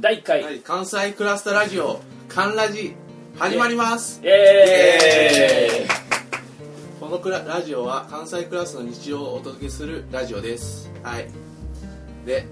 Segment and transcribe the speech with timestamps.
[0.00, 2.94] 第1回、はい、関西クラスターラジオ「カンラジ」
[3.38, 4.22] 始まります。
[4.24, 5.88] イエーイ。
[6.98, 10.90] このクララジオは関西クラスの日常をお届けするラジオです。
[11.02, 11.28] はい。
[12.24, 12.46] で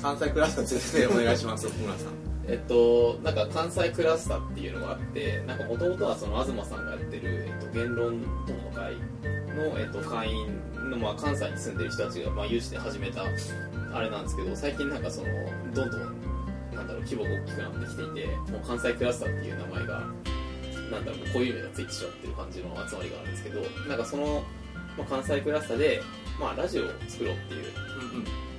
[0.00, 2.08] 関西クラスの説明お願いします奥村さん。
[2.48, 8.94] えっと、なんか関西クラスターっていうのがあってなんかもともとはその東さんがやってる、えっと、言論友の会
[9.54, 10.46] の、えっと、会員
[10.90, 13.22] の、まあ、関西に住んでる人たちが、まあ、有志で始めた
[13.94, 15.28] あれなんですけど最近なんかその
[15.72, 16.13] どんどん
[17.04, 20.00] 規模が大きくなってきていてもう関西クラスターっていう名前が
[20.90, 24.42] なんだろう固有名がついてしまってる感じの集まりがあるんですけどなんかその、
[24.96, 26.02] まあ、関西クラスターで、
[26.40, 27.72] まあ、ラジオを作ろうっていう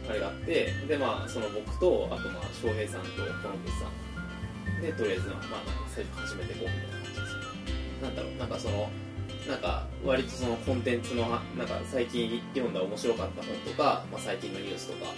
[0.10, 3.08] あれがあってでまあその僕とあとまあ翔平さんと
[3.42, 4.05] コロンブスさん。
[4.82, 8.90] でとりあえずまあなんか最初始めていこうみたいな感じですなんだろうなんかその
[9.48, 15.14] なんか割とそのコンテンツのはなんか最近読んだ面白かった本とか、まあ、最近のニュースとか、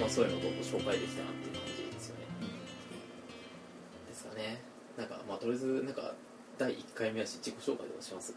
[0.00, 1.30] まあ、そういうのをどんどん紹介できたな
[4.40, 4.62] ね。
[4.96, 6.14] なんかまあとりあえずなんか
[6.58, 8.34] 第1回目だし自己紹介をします？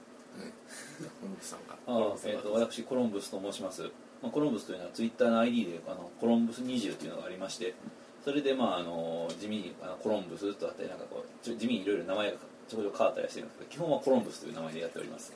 [1.21, 1.75] 本口さんが。
[1.87, 3.83] あえー、と私コロンブスと申します、
[4.21, 7.75] まあ、コロンブスというのはツイッターの ID であのコロンブス20というのがありまして
[8.23, 12.37] それでまああの地味にあのコロンブスとあったりなんかこうちょ地味にいろいろ名前が
[12.67, 15.33] ちょこちょこ変わったりはしてるんですけど基本はコロンブスという名前でやっております。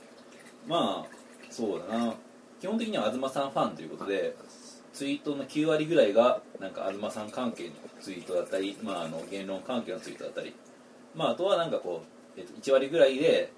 [0.66, 1.18] まあ
[1.50, 2.14] そうだな。
[2.60, 4.36] 基本的には東さんファンということで
[4.98, 7.70] ツイートの9割ぐらいがなんか東さん関係の
[8.02, 10.56] ツイートだったり、まあ、あの言論関係のツイートだったり、
[11.14, 12.02] まあ、あとはなんかこ
[12.36, 13.54] う、えっと1割ぐらいで、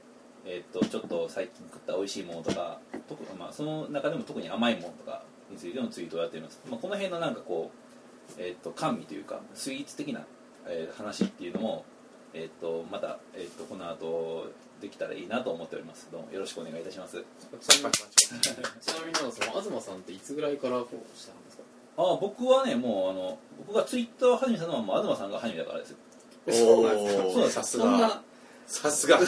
[0.45, 10.25] えっとちょっと最近食った美味しいものとか特、まあ、その中でも特に甘いものとかについてのツイートをやっています、まあ、この辺のなんかこう、えっと甘味というかスイーツ的な、
[10.67, 11.85] えー話っていうのも、
[12.33, 14.51] えっとまた、えっとこの後
[14.81, 16.07] できたらいいなと思っております。
[16.11, 17.17] どうもよろしくお願いいたします。
[17.17, 21.63] ちなみにその東さんっていつぐらいからフォローしたんですか？
[21.97, 25.97] あ僕はねもうあの僕がツイッターを始めたのはもう東さんが始めたからですよ。
[26.47, 28.21] おそうなんですおさすそんなが
[28.65, 29.25] さすが感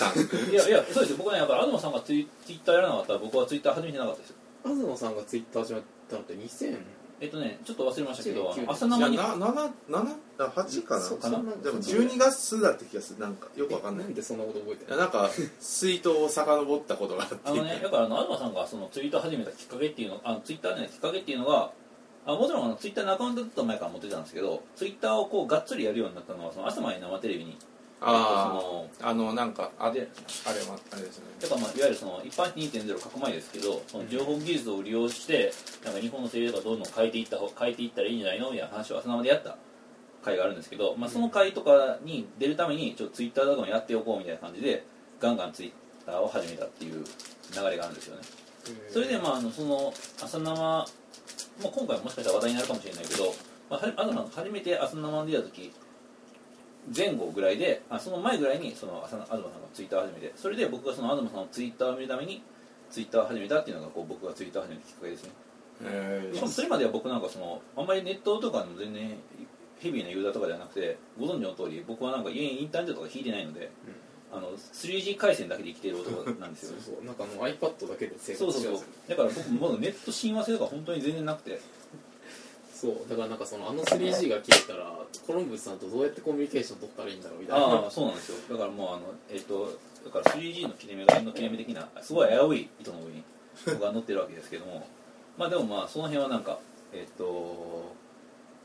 [0.52, 1.18] いやいやそうですよ。
[1.18, 4.36] 僕はねやっぱり東さんがツイツイッターやらなかったら僕はツイッター始めてなかったですよ。
[4.64, 6.78] 東さんがツイッター始めたのって2000
[7.22, 11.02] えっとねちょっと忘れましたけどあ19の朝生にな7 7あ8かな？
[11.02, 11.38] そかな。
[11.38, 13.20] でも12月だって気がする。
[13.20, 14.06] なんかよくわかんない。
[14.06, 15.30] なんでそんなこと覚えてるいやなんか
[15.60, 17.36] ツイートを遡ったことがあって。
[17.46, 21.72] あのねだからあの東さんがそのツイートを始めたきっかけっていうのあのツイッターでのきっかけっていうのが
[22.26, 27.58] あもちろんあのツイッターのアカウントずっと前から持ってたんですけどツイッターをこうがっつりやるようになったのはその朝まで生テレビに
[28.04, 30.10] あそのああのなんかあで
[30.46, 31.26] あれはあれですね。
[31.40, 35.54] だからまあいわゆるその一般2.0書く前ですけどその情報技術を利用して
[35.86, 38.52] なんか日本の政治とかどんどん変えていった方変えていったらいいんじゃないの？
[38.52, 39.56] みたいな話を朝生でやった
[40.24, 44.84] 会があるんですけど、まあ、その会とかに出るためにちょっとツイッターだともやっておこうみたいな感じで
[45.20, 45.72] ガンガンツイッ
[46.06, 48.24] ターを始めたっていう流れがあるんですよね。
[48.90, 50.86] それでまああのその朝生、まあ、
[51.62, 53.34] 今回もしかしたら話題になるかもしれないけど、
[53.70, 55.74] まあ、はじ東さんが初めて朝生で出た時
[56.96, 62.42] 前後ぐらいであその前ぐらいにその朝東さんがツイッターを始めてそれで僕がその東さんのツイッターを見るために
[62.90, 65.30] ツイッターを始めたっていうのがこう僕がツイッターを始めたきっかけですね。
[65.84, 69.12] えしかもそれまでは僕なんかそのあんまりネットとかの全然
[69.80, 73.72] ヘビーなユーザーとかではなくてご存知の通り僕はなんか家にインターネットとか引いてないので、
[74.32, 77.06] あの 3G 回線だけで生きている男なんですそうよそう。
[77.06, 78.74] なんかもう iPad だけで生そうそうそう。
[78.74, 81.60] 活してますだから僕まだネット親和性とか本当に全然なくて
[82.82, 83.10] そう。
[83.10, 84.92] だからなんかそのあの 3G が切れたら
[85.28, 87.66] コロンブスさんとどうやってコミュニケーション取ったらいいんだろうみたいな。
[87.66, 88.38] ああそうなんですよ。
[88.50, 93.24] だからもうあのえっ、とだから 3G の切れ目が円の切れ目的なすごい危うい糸の上に
[93.68, 94.88] 僕が乗ってるわけですけども。
[95.38, 96.58] まあでもまあその辺はなんか
[96.92, 97.94] えっ、と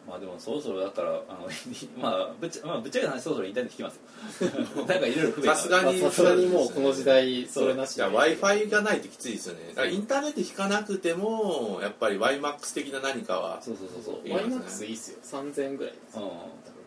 [0.07, 1.49] まあでもそろそろだからあの
[2.01, 4.45] まあぶっちゃ,、まあ、ぶっちゃけた話そろそろインターネット聞きます
[4.77, 4.85] よ。
[4.87, 5.57] なんかいろいろ不便な。
[5.57, 9.69] さすがにまあさすがにもうこの時代それなしじゃあ w i f i がないときついですよね。
[9.71, 14.29] だからインターネット引かなくてもやっぱり YMAX 的な何かはそうそうそうそう。
[14.29, 14.57] いいですね。
[14.57, 15.19] YMAX いいっすよ。
[15.25, 16.23] 3000円ぐらいですうん。
[16.23, 16.41] 多分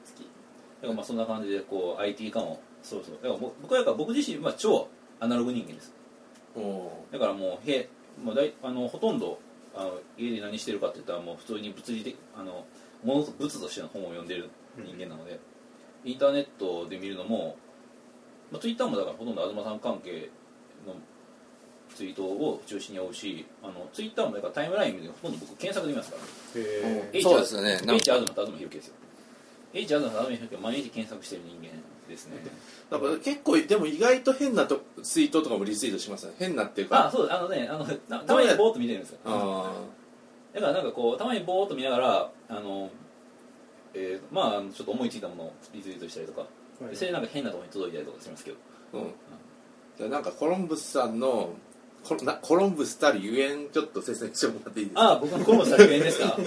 [0.05, 0.19] 月。
[0.19, 3.15] だからまあそんな感じでこう IT 化もそうそう。
[3.21, 4.87] だから僕僕はだから僕自身は超
[5.19, 5.93] アナログ人間です。
[7.11, 7.89] だからもうへ
[8.23, 9.39] もうだいあのほとんど
[9.75, 12.65] あの家で何してるかって言ったらもう普通に物理的あの
[13.03, 15.39] 物と物としての本を読んでる人間なので、
[16.05, 17.57] インターネットで見るのも、
[18.51, 20.29] まあ、ツイッターもだからほとんど東さん関係
[20.85, 20.95] の
[21.95, 28.93] ツイートを中心に追うしあのツイッターもだからタイムラインでほとんど僕検索で見ますから、へえそうですよね H 東と東弘樹ですよ。
[29.73, 31.69] H 東と東弘樹は毎日検索してる人間
[32.09, 32.37] ですね。
[32.89, 36.33] なんか結構でも意外と変なとツイートとかもリツイートしますね。
[36.39, 37.07] 変なっていうか。
[37.07, 39.19] あそうあのねあのなたまにボーっと見てるんですよ。
[39.25, 39.71] あ
[40.53, 42.89] だからなんかこうたまにボーっと見ながらあの、
[43.93, 46.47] えーまあちょっと思いついたものをリツイートしたりとか、は
[46.87, 48.57] いでそれなんか変なところに届いたりとかしますけど。
[48.93, 49.11] ーうん。
[49.97, 51.49] じゃあなんかコロンブスさんの
[52.07, 55.01] コロなコロンブスたるゆえんちょっと説明してもらっていいですか？
[55.01, 56.37] ああ僕のコロンブス作品ですか？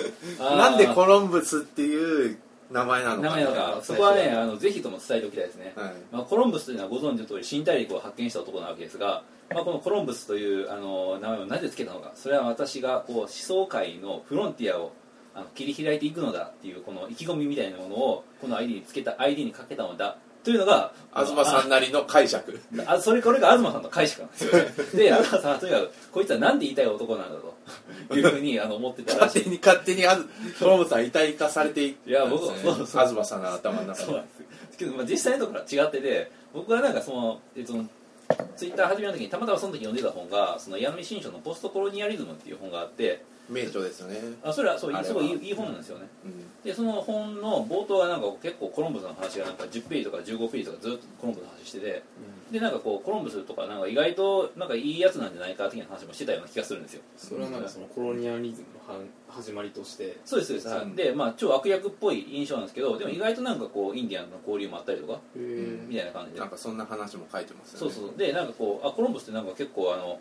[0.56, 2.38] なんでコロンブスっていう
[2.72, 3.28] 名前なのか。
[3.28, 3.80] 名前だか。
[3.82, 5.92] そこはねあのぜひとも伝えておきたいですね、はい。
[6.10, 12.12] まあ、コロンブスというのはご存知の通り新大陸を発見した男なわけですが、まあ、このコロンブスというあの名前をなぜ付けたのか。
[12.14, 14.92] それは私がこう思想界のフロンティアを
[15.34, 20.16] あの切り開いていくのだっていうこの意気込みみたいなものをこの ID につけた ID にかけたのだ。
[20.44, 22.60] というのが東さんなりの解釈。
[22.86, 24.58] あそれこれが東さんの解釈なんですよね。
[24.94, 27.51] で東さんはとにかくこいつは何で言いたい男なんだと
[28.14, 29.38] いうふうにあの思ってたらしい。
[29.38, 30.28] 勝手に勝手にあず
[30.58, 32.70] コロンブスさん遺体化されていいや僕ったんですね。
[32.72, 34.04] そうそう東さんの頭の中で。
[34.04, 34.42] そうなんです。
[34.82, 37.74] けど、まあ、実際のところは違ってて僕はなんかその、えっと、
[38.56, 44.18] ツイッター始めた時にたまたまその時読んでた本が「その矢野新書のポストコロニアリズム」っていう本があって名著ですよね。
[44.42, 46.08] あそれはそうすごいいいいい本なんですよね。
[46.24, 46.62] うん。
[46.64, 52.02] でその本の冒頭はなんか結構コロンブスの話がなんか10ページとか15ページとかずっとコロンブスの話してて
[52.52, 57.02] でなんかこうコロンブスとかなんか意外となんかいいやつなんじゃないか的な話もしてたような気がするんですよ。
[57.16, 60.18] それはなんかそのコロニアリズムのは始まりとして。
[60.24, 66.40] そうですそうです、うんでまあ超悪役っぽい印象なんですけどでも意外となんかこうインディアンの交流もあったりとかみたいな感じで。
[66.40, 67.94] なんかそんな話も書いてますよね。
[67.94, 68.18] そうそう。
[68.18, 70.20] でなんかこうあコロンブスってなんか結構あの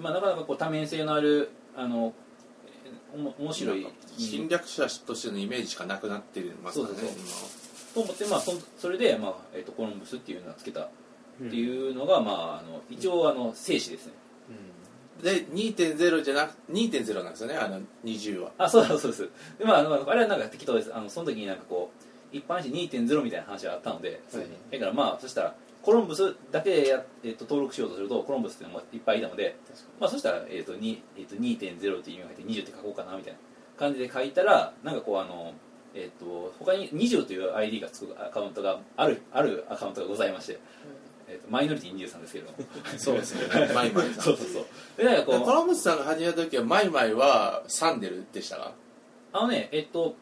[0.00, 2.14] まあなかなかこう多面性のあるあの
[2.66, 3.86] えおも面白い。
[4.18, 7.14] 侵略者としてのイメージしかなくなってますからねそうそう。
[7.94, 10.80] と思ってまあそんそれで、まあえっとコロンブスっていうのをつけた。
[10.80, 10.88] っ
[11.50, 14.12] ていうのが、まああの一応あの静止ですね。
[15.20, 18.52] 今で2.0じゃなく2.0なんですよねあの20は。
[18.58, 19.30] あそうだそうです。
[19.58, 20.94] でまああのあれはなんか適当です。
[20.94, 21.90] あのその時になんかこ
[22.32, 24.46] う一般紙2.0みたいな話があったので、はい。
[24.72, 25.54] だからまあそしたら
[25.86, 29.56] コロンブスだけでや、えっと登録しようとするとコロンブスっていうのもいっぱいいたので
[30.00, 33.38] まあそしたら、えっと2えっと2.0っていう意味が入って20って書こうかなみたいな
[33.78, 35.52] 感じで書いたらなんかこうあの
[35.94, 40.58] えっと他に20という ID がつくアカウントがあるあるアカウントがございまして、
[41.28, 42.58] えっとマイノリティ23ですけれども。
[42.98, 43.72] そうですね。
[43.72, 44.24] マイマイさん。
[44.24, 44.64] そうそうそう。
[44.96, 48.72] でなんかこうコロンブスさんが始めた時はマイマイはサンデルでしたか？
[49.32, 50.16] あのねえっと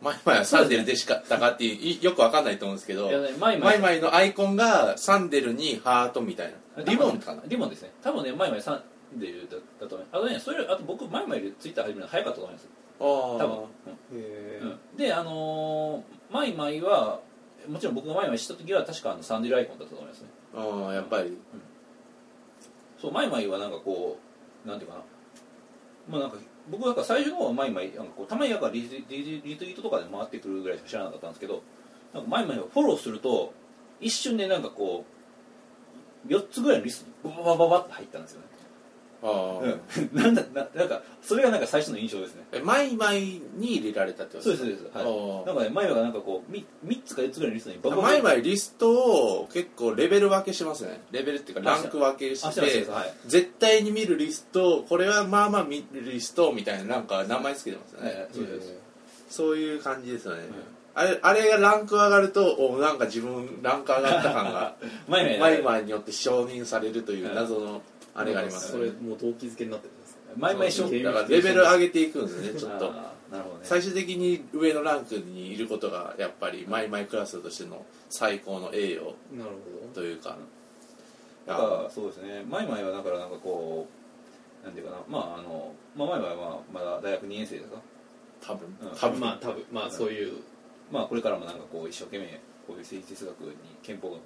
[0.00, 3.78] マイマイはサンデルでしかったかっていういよくわかんないと思うんですけどいやねマイマイ。
[3.80, 6.84] マイマイのアイコンがサンデルにハートみたいな。
[6.84, 7.42] リボンかな？
[7.46, 7.92] リボンですね。
[8.02, 8.82] 多分ねマイマイさ
[9.16, 12.68] んでだだと思いますあとねそれあと僕マイマイでツイッター始めるの早かったと思います。
[13.00, 13.68] あ多
[14.12, 14.68] 分、へうん。
[14.68, 14.78] うん。
[14.96, 17.20] であのーマイマイは
[17.68, 20.28] もちろん僕がマイマイした時は確かあのサンデルアイコンだったと思いますね。
[20.54, 21.36] ああやっぱり。
[23.00, 24.18] そうマイマイはなんかこ
[24.64, 25.02] うなんていうかな。
[26.08, 26.38] まあなんか
[26.70, 31.62] 僕なんか最初の方はマイマイなんかこうたまになんかリツリリツイートとかで回ってくるぐらいしか知らなかったんですけど
[32.12, 33.52] なんかマイマイをフォローすると
[34.00, 35.04] 一瞬でなんかこ
[36.28, 38.46] う4つぐらいのリストにバババババって入ったんですよね。
[39.22, 39.80] ああ、うん、
[40.14, 42.44] なんだななんかそれがなんか最初の印象ですね。
[42.52, 51.00] えマイマイに入れられたってことそうですそうです、はい、あなんかね前はなんかこう 3, 三つか4つぐらいのリストにバあババマイマイリストを結構レベル分けしますね。
[51.10, 52.60] レベルっていうかランク分けして
[52.90, 53.14] はい。
[53.26, 58.74] 絶対に見るリストこれはまあまあ見るリストみたいななんか名前つけてますよね、はいそうです。
[59.28, 60.48] そういう感じですよね、
[60.94, 64.74] あれあれがランク上がるとおなんか自分ランク上がった感が
[65.06, 67.82] マイマイによって承認されるという謎の
[68.18, 68.72] あれがあります。
[68.72, 72.92] それもう動機づけになってるんですか前々ショッだからレベル上げていくんですねちょっと。
[72.92, 73.60] なるほどね。
[73.62, 79.50] 最終的に上のランクにいることがやっぱりマイマイクラスとしての最高の栄誉なる
[79.94, 80.36] というか
[81.46, 82.44] だからそうですね。
[82.48, 83.86] 前々はだからなんかこ
[84.62, 84.98] うなんていうかな。
[85.08, 87.76] まああの、まあ、前々はまだ大学2年生ですか？
[88.40, 88.68] 多分。
[88.96, 89.20] 多分。
[89.20, 89.64] まあ多分。
[89.72, 90.38] まあそういう。
[90.90, 92.26] まあこれからもなんかこう一生懸命
[92.66, 94.22] こういう政治哲学に憲法学に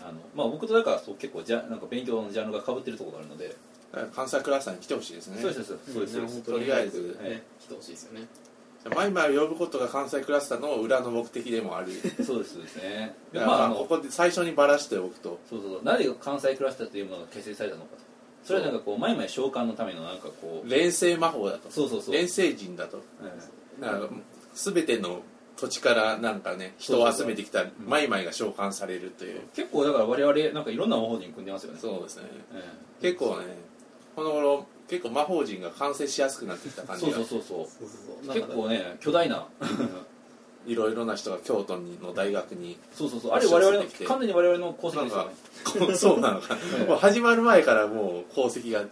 [0.00, 3.56] あのまあ僕とだからそう結構じゃなんか勉強のジャンルが被ってるところがあるので、
[4.14, 5.38] 関西クラスターに来てほしいですね。
[5.40, 5.92] そうですそうです。
[5.92, 6.42] そうですそうです。
[6.42, 7.18] とりあえず。
[7.20, 7.30] はい。
[7.30, 8.26] ね来てほしいですよね。
[8.96, 11.92] マイマイを呼ぶことが関西クラスターの裏の目的でもある。
[12.24, 13.14] そうですね。
[13.32, 15.38] まああのここで最初にばらしておくと。
[15.48, 15.84] そうそうそう。
[15.84, 18.02] なぜ関西クラスターというものが結成されたのかと。
[18.44, 20.68] それはなんかこう前々召喚のためのなんかこう。
[20.68, 21.70] 連星魔法だと。
[21.70, 22.14] そうそうそう。
[22.14, 22.96] 連星人だと。
[22.96, 23.02] うん
[23.80, 24.08] だから
[24.54, 25.22] 全ての
[25.56, 29.40] 土地からなんかね人を集めてきたマイマイが召喚されるという。
[29.54, 31.78] 結構だから我々なんかいろんな魔法陣組んでますよね。
[31.80, 32.24] そうですね。
[32.54, 32.64] え
[33.00, 33.46] 結構ね
[34.16, 37.12] この頃結構魔法陣が完成しやすくなってきたえ感じが。
[37.12, 37.58] そうそうそうそう。
[37.58, 38.34] そうそうそう。
[38.34, 39.46] 結構ね巨大な。
[40.64, 43.32] いろいろな人が京都の大学にそうそうそう。
[43.32, 45.32] あれ我々の完全に我々の功績ですよね。
[45.86, 46.56] こうそうなのか。
[46.78, 46.86] ええ。
[46.86, 48.84] もう始まる前からもう功績が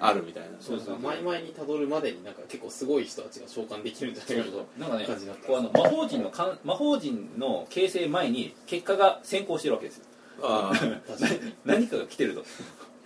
[0.00, 0.48] あるみたいな。
[0.60, 0.98] そうそう。
[0.98, 10.04] 前々にたどるまでになんか結構すごい人たちが召喚できるんじゃないかそうなんかね感じになってこうあの魔法陣のかん魔法陣の形成前に結果が先行してるわけですよ。
[10.42, 10.76] ああ
[11.08, 11.54] 確かに。
[11.64, 12.44] 何かが来てると。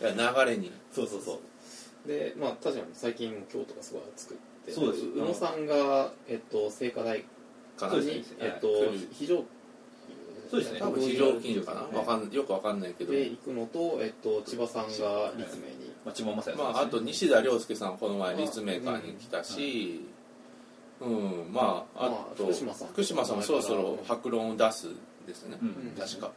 [0.00, 0.72] 流れに。
[0.92, 1.40] そうそうそ
[2.04, 2.08] う。
[2.08, 4.72] でまあ確かに最近京都がすごい暑くって。
[4.72, 5.04] そうです。
[5.06, 7.24] 宇野さんが、えっと、聖火台
[7.76, 8.46] かなそうですに、ね。
[8.46, 9.08] えっとはい。
[9.12, 9.44] 非常
[10.50, 10.78] そうですね。
[10.80, 11.98] 多分非常勤所かな。
[11.98, 13.12] わかんんよくわかんないけど。
[13.12, 16.62] で行くのと、えっと、千葉さんが立命に、まあ千葉雅也さんね。
[16.62, 20.06] まああと西田亮介さんこの前立命館に来たし
[21.00, 21.52] うん。
[21.52, 22.88] まああまあと福島さん。
[22.88, 24.88] 福島さんもそろそろ白論を出す
[25.26, 25.94] ですね、うん。
[25.98, 26.30] 確か。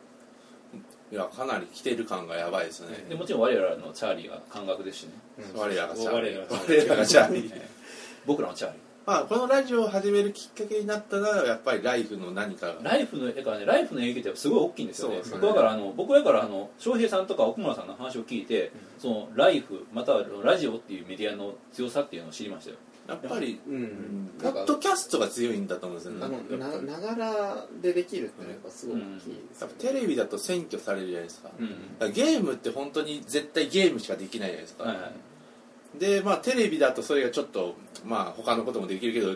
[1.12, 3.06] いやかなり来てる感がやばいですね。
[3.08, 5.12] でもちろん我らのチャーリーが感覚ですしね。
[5.54, 5.60] うん。
[5.60, 6.40] 我らがチャーリー。
[6.40, 7.62] 我らが我らがチャーリー。
[8.26, 12.76] 僕らのチャーリーまあこのラジオを始めるきっかけになったのはやっぱりライフの何かが。
[12.84, 15.16] ライフのだからねライフの影響ってすごい大きいんですよね。
[15.16, 15.40] そうですね。
[15.42, 22.78] 僕だからあの僕だからあの翔平さんとか奥村さんの話を聞いて、そのライフまたはラジオっていうメディアの強さっていうのを知りましたよ。
[23.08, 23.82] やっぱり、ううん。
[23.82, 26.26] んポッドキャストが強いんだと思うんですよね。
[26.26, 29.68] あのなながらでできるっていうのはやっぱすごい大きいですね。
[29.68, 32.14] っぱテレビだと占拠されるじゃないですか,、うん。
[32.14, 36.00] ゲームって本当に絶対ゲームしかできないじゃないですか、はいはい。
[36.00, 37.76] でまあテレビだとそれがちょっと
[38.06, 39.36] まあ他のこともできるけど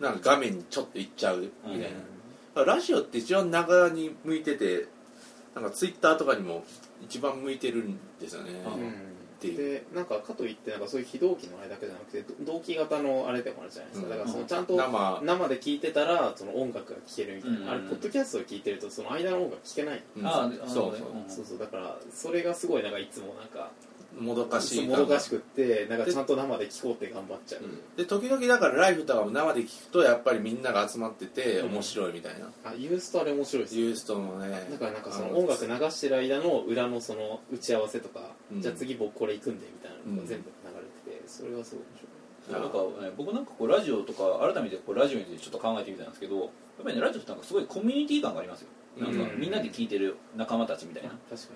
[0.00, 1.90] なんか画面にちょっといっちゃうみたいな、だ
[2.64, 4.86] からラジオって一番ながらに向いてて
[5.54, 6.64] なんかツイッターとかにも
[7.02, 9.12] 一番向いてるんですよね、うん。
[9.38, 9.56] ていう。
[9.56, 14.12] でなんかかといってなんかそういう非同期のあれだけじゃなくてど同期型のあれでもあるじゃないですか、うん。
[14.12, 15.20] だからそのちゃんと生。
[15.22, 17.68] 生で聞いてたらその音楽が聴けるみたいな、うん。
[17.68, 20.26] あれポッドキャストを聞いてるとその間の音楽聴けない、うん。
[20.26, 21.58] ああそうそうそうそう。
[21.58, 23.70] だからそれがすごいなんかいつもなんか
[24.18, 27.62] もどかしいもどかしくってなんかちゃんと生で聴こうって頑張っちゃう、
[27.96, 31.72] で時々だからライブとかも生で聞くとやっぱりみんなが集まっててうん。
[31.72, 38.20] 面白いみたいな、あユーストあれ面白いですよユーストもねだからなんかそあの音楽流してる間の裏のその打ち合わせとか、
[38.52, 38.60] うん。
[38.62, 40.16] じゃあ次僕これ行くんでみたいなのうん。
[40.18, 42.12] が全部流れててそれはすごい面白い。
[42.50, 46.48] なんか、ね、僕なんかこうラジオとか改めてこうラジオについてちょっと考えてみたんですけどやっ
[46.82, 49.40] ぱりねラジオってなんかすごいコミュニティ感がありますよなんかうん。
[49.40, 51.10] みんなで聞いてる仲間たちみたいな。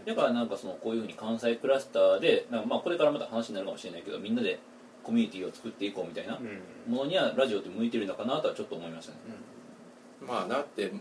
[0.07, 4.59] だからなんかそのこういうふうに関西クラスターでなんかまあこれからまた話になるかもしれないけどみんなで
[5.03, 6.93] コミュニティを作っていこうみたいなうん。
[6.93, 9.19] ものにはラジオって向いてるのかなとはちょっと思いましたね。
[10.27, 10.93] まあだって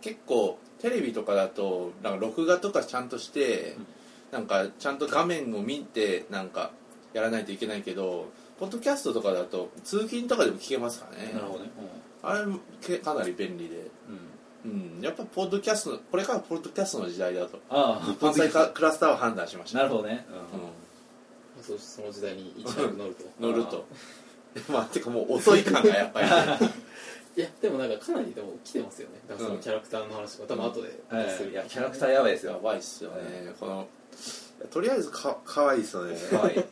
[0.00, 3.76] 結構テレビとかだとなんか録画とかちゃんとして、
[4.30, 6.72] なんかちゃんと画面を見てなんか
[7.14, 11.32] やらないといけないけどポッドキャストとかだと通勤とかでも聞けますからね。
[11.32, 11.70] なるほどね。
[12.22, 12.40] あれ
[12.82, 13.88] けかなり便利で、うん、
[14.64, 17.60] うん、うん、やっぱポッドキャストこれからポッドキャストの時代だと。
[17.68, 18.14] ああ。
[18.20, 19.78] 関西クラスターを判断しました。
[19.78, 20.26] なるほどね、
[21.60, 23.24] うそうその時代に一躍乗ると。
[23.24, 23.86] ん、 乗ると。
[24.68, 26.28] まあてかもう遅い感がやっぱり。
[27.36, 29.20] いやでもなんかかなりでも来てますよね。
[29.28, 31.50] だからそのうんキャラクターの話とか多分後でうんはいする。
[31.50, 33.54] いやキャラクターやばいですやよばいっすよね。
[33.58, 33.88] この
[34.70, 36.16] とりあえずかかわいいっすよね。
[36.30, 36.64] かわいい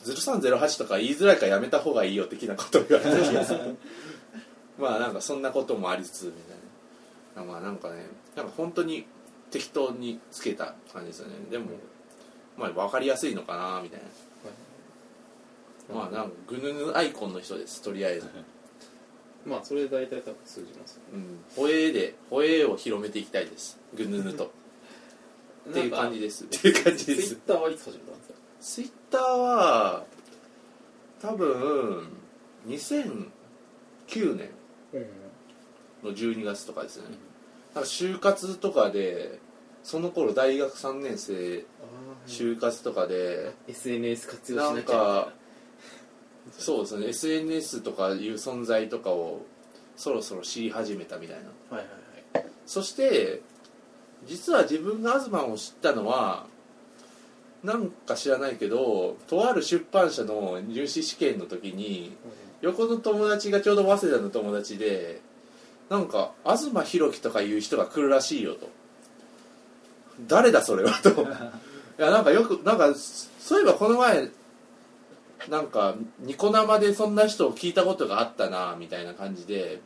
[0.04, 3.76] 0308とか言いづらいからやめた方がいいよ的なことを言われた気がする
[4.78, 6.56] まあなんかそんなこともありつつみたい
[7.46, 7.52] な。
[7.52, 9.06] まあなんかねなんか本当に
[9.50, 11.34] 適当につけた感じですよね。
[11.50, 11.66] でも
[12.56, 14.06] まあ分かりやすいのかなみたいな
[15.94, 18.26] まあなんかグヌヌアイコンの人ですとりあえず。
[19.46, 21.44] まあそれで大体多分通じますようん。
[21.56, 23.78] ホエーでホエーを広めていきたいです。
[23.94, 24.52] グヌヌと。
[25.70, 26.44] っていう感じです。
[26.44, 28.34] っていう感じツイですッターはいつ始めたんですか？
[28.60, 30.04] ツイッターは
[31.20, 32.08] 多分
[32.68, 34.50] 2009年
[36.02, 37.04] の12月とかですね。
[37.74, 39.38] なんか就活とかで
[39.82, 41.64] その頃大学3年生
[42.26, 44.80] 就活とかで SNS 活用しなな。
[44.80, 45.32] んきゃか
[46.58, 47.06] そうですね。
[47.08, 49.44] SNS とかいう存在とかを
[49.96, 51.36] そろそろ知り始めたみたい
[51.70, 51.76] な。
[51.76, 51.92] はいはい
[52.66, 53.42] そして
[54.26, 56.46] 実は自分が東を知ったのは
[57.62, 62.16] なんか知らないけどとある出版社の入試試験の時に
[62.60, 65.20] 横の友達がちょうど早稲田の友達で
[65.90, 68.70] なんか東博樹とかいう人が来るらしいよと。
[70.26, 71.10] 誰だそれはと。
[71.98, 74.30] いやなんかよくなんかそういえばこの前
[75.48, 79.80] なんかニコ生でそんな人を聞いたことがあったなみたいな感じで。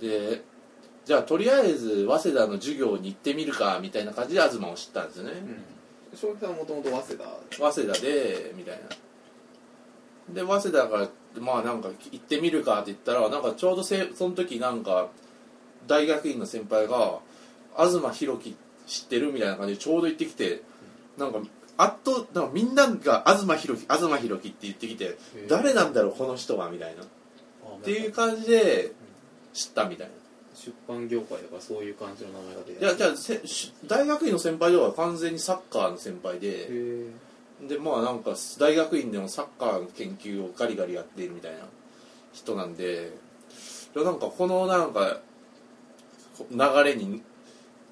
[0.00, 0.42] で
[1.04, 5.32] じゃあとりあえず早稲田の授業に行ってみるかみたいな感じで東を知ったんですよね、
[6.14, 7.70] 翔平さんはもともと早稲田。
[7.72, 8.80] 早稲田でみたい
[10.28, 10.34] な。
[10.34, 11.08] で早稲田から
[11.40, 15.08] まあなんか行ってみるかって言ったらなんかちょうどせその時なんか
[15.86, 17.20] 大学院の先輩が
[17.74, 18.54] 「東博樹
[18.86, 20.60] 知ってる?」みたいな感じでちょうど行ってきて
[21.16, 21.40] なんか
[21.78, 25.16] あっとなんかみんなが「東博樹東博樹」って言ってきて
[25.48, 27.02] 「誰なんだろうこの人は」みたいな。
[27.02, 28.92] っていう感じで
[29.54, 30.12] 知ったみたいな。
[30.54, 37.10] 出版業界だからそういう感じの名前が出ていやじゃあせし大学院の先輩では完全にサッカーの先輩へでえ。
[37.68, 41.58] でまあなんか大学院でもサッカーの研究をガリガリやっているみたいな
[42.32, 43.12] 人なんで
[43.94, 45.20] いやなんかこのなんか
[46.36, 47.22] こ流れに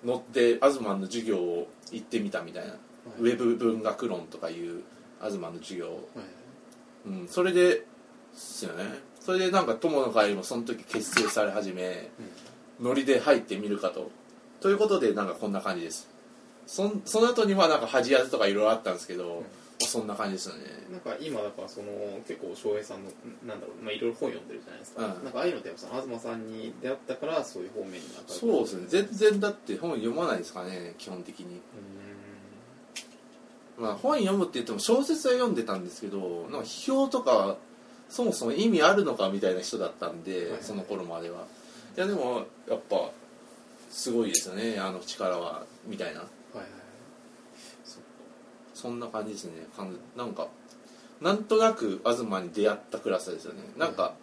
[0.05, 2.75] 乗って東の授業を行ってみたみたいな、
[3.18, 4.82] ウェブ文学論とかいう
[5.20, 5.98] 東の授業。
[7.06, 7.84] うん、それでで
[8.34, 8.84] すよね。
[9.20, 12.10] それでなんか友の会もその時結成され始め
[12.80, 14.10] ノリで入ってみるかと。
[14.60, 16.08] ということでなんかこんな感じです。
[16.66, 19.44] そんその後にはなんか恥やずとかいろいろあったんですけど、
[19.80, 20.62] そんな感じですよね。
[20.90, 21.86] なんか今だからその
[22.26, 23.10] 結構翔平さんの
[23.46, 25.25] なんだろうまあいろいろ本読んでるじゃないですか、うん。
[25.25, 28.86] なんかああいうのってその東さんに出会ったからそういう方面になったそうですね。
[28.88, 31.60] 全然だって本読まないですかね基本的に
[33.78, 37.56] まあ本読むって言っても小説は読んでたんですけどなんか批評とか
[38.09, 40.62] そもそも意味あるのかみたいな人だったんで、はい。
[40.62, 41.45] その頃までは。
[41.97, 43.11] いやでもやっぱ
[43.90, 46.21] すごいですよねあの力はみたいな。
[46.21, 46.71] はいはいはい。
[47.85, 47.99] そ
[48.75, 49.52] そんな感じですね。
[50.16, 50.49] なんか
[51.21, 53.62] なんとなく東に出会ったクラスですよね。
[53.76, 54.14] なんか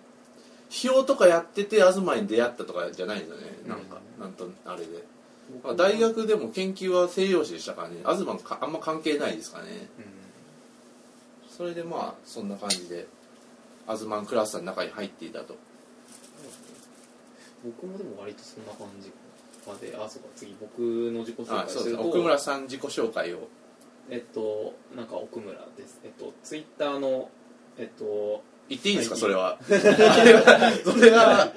[0.70, 3.44] 批評とかやってて東に出会ったとかじゃないんですよね。
[3.68, 5.04] なんかなんとあれで、まあ、
[5.76, 7.98] 大学でも研究は西洋史でしたからね。
[8.00, 9.90] 東かあんま関係ないですかね。
[9.98, 10.24] うん
[11.56, 13.06] それでまあそんな感じで
[13.86, 15.56] アズマンクラスターの中に入っていたと。
[17.64, 19.12] 僕もでも割とそんな感じ
[19.68, 22.04] まであそうか次僕の自己紹介すると。
[22.04, 22.10] ね。
[22.10, 23.48] 奥村さん自己紹介を。
[24.10, 26.00] えっとなんか奥村です。
[26.04, 27.30] えっとツイッターの
[27.78, 29.16] えっと言っていいんですか？
[29.16, 29.22] はい。
[29.22, 29.60] それは。
[30.84, 31.52] それは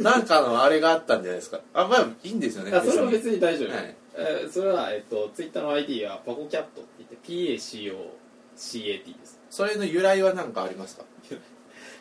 [0.00, 1.60] ななんかのあれがあったんじゃないですか？
[1.74, 2.76] あまあいいんですよね。
[2.76, 3.94] あそれは別に大丈夫、はい。
[4.16, 9.38] えーそれは、えっと、ツイッターの ID はパコキャットって言って PACOCAT です。
[9.50, 11.04] それの由来は何かありますか？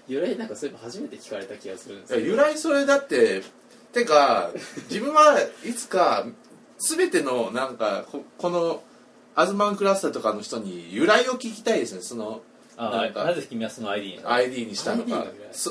[0.08, 3.44] 由来なんかそういえば初めて聞かれた気がするんですいや由来それだって
[3.92, 4.52] てか
[4.90, 6.26] 自分はいつか
[6.80, 8.82] 全てのなんかここの
[9.36, 12.02] アズマンクラスターとかの人に由来を聞きたいですね。
[12.02, 12.47] そのあ
[12.78, 15.26] なんかなぜ君はその ID に？ID にしたのか。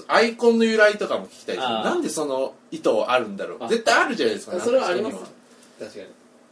[0.08, 3.64] アイコンの由来とかも聞きたいですなんでその意図あるんだろう？
[3.64, 5.16] あ絶対あるじゃないですかあそれはあります。
[5.78, 5.98] 確か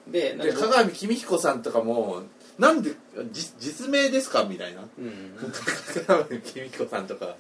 [0.07, 0.13] に。
[0.13, 2.23] ででか僕鏡公彦さんとかも
[2.59, 2.93] なんで
[3.33, 4.45] じ実名ですか？
[4.45, 4.83] みたいな。
[4.83, 5.33] うん。
[6.07, 7.35] 鏡公彦さんとか。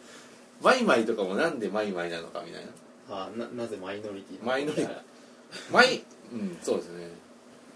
[0.62, 2.70] マイマイとかもなんでマイマイなのかみたいな。
[3.10, 4.88] あななぜマイノリティマイノリティ
[5.70, 7.08] マイうんそうですね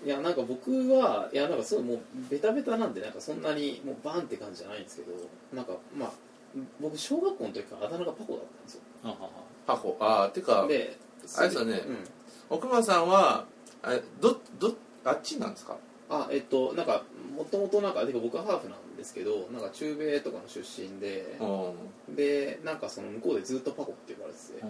[0.05, 1.99] いやなんか僕はいやなんかそうもう
[2.31, 5.13] ベタベタなんでなんかそんなにもうバンって感じじゃないんですけど
[5.53, 6.11] なんかまあ
[6.81, 8.81] 僕小学校の時からあだ名がパコだったんですよ。
[9.05, 9.31] あはは
[9.67, 9.97] パコ。
[10.01, 10.97] ああてかで
[11.37, 11.83] あれですよね。
[11.87, 11.97] うん。
[12.49, 13.45] 奥村さんは
[13.83, 15.77] あどどあっちなんですか？
[16.09, 17.03] あえっとなんか
[17.37, 22.15] もともとなんかてか僕はハーフなんですけどなんか中米とかの出身でうん。
[22.15, 24.63] でなんかその向こうでずっとパコって呼ばれてて。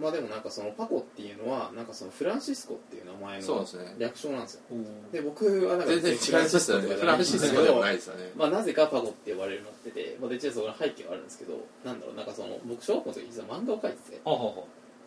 [0.00, 3.42] まあでもなんかそのパコっていうのはなんかそのフランシスコっていう名前の。
[3.42, 3.94] そうですね。
[3.98, 4.60] 略称なんですよ。
[4.70, 5.10] うん。
[5.10, 6.94] で僕はなんか全然違いますよね。
[6.94, 8.30] フランシスコでもないですよね。
[8.36, 11.54] まあなぜかパコって呼ばれるようになっててまあで一応その背景はあるんですけど
[11.84, 14.20] なんだろうなんかその僕小学校の時実は漫画を描いてて。
[14.24, 14.52] あはは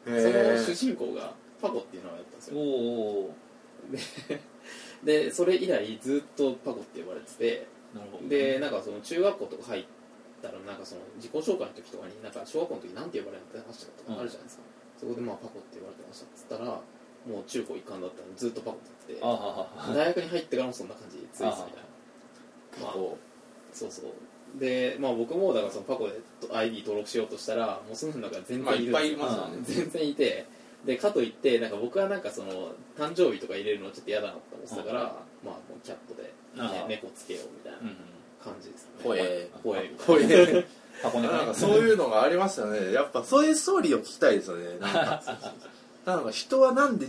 [0.05, 3.35] その主人公がパコっていう名前だったんですおよお
[5.05, 9.85] でそれ以来ずっとパコって呼ばれててなるほどでなんかその中学校とか入っ
[10.41, 14.63] たらなんかその自己紹介の時とかになんか小学校の時なんて呼ばれるのって話とかあるじゃないですか、
[14.99, 16.81] そこでまあパコって言われてましたっつったら
[17.27, 21.65] もう中高一貫だったのにずっとパコってて大学に入ってからもそんな感じでついてたみたい
[22.81, 22.85] な。
[22.85, 23.17] まあこ
[23.73, 24.59] そうそう。
[24.59, 26.13] でまあ僕もだからそのパコで
[26.53, 29.57] ID 登録しようとしたらもうその中全然いるんですよ、まあいっぱいいますよね。
[29.63, 30.45] 全然いて。
[30.85, 34.99] でかといってなんか僕はなんかその誕生日とか入れるのちょっと嫌だなと思ってたから、
[35.43, 37.95] まあもうキャットで、ね、猫つけようみたいなうん
[38.43, 38.89] 感じですね。
[39.03, 40.65] ほえほえみたいこういう
[41.01, 42.93] 箱根なんかそういうのがありますよね。
[42.93, 44.65] やっぱそういうストーリーを聞きたいですよね
[46.05, 47.07] なんか人はなんで